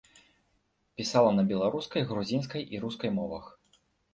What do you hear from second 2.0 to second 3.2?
грузінскай і рускай